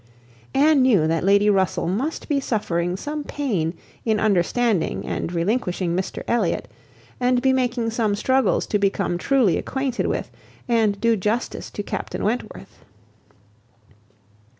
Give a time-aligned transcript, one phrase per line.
[0.55, 6.23] Anne knew that Lady Russell must be suffering some pain in understanding and relinquishing Mr
[6.27, 6.67] Elliot,
[7.19, 10.31] and be making some struggles to become truly acquainted with,
[10.67, 12.83] and do justice to Captain Wentworth.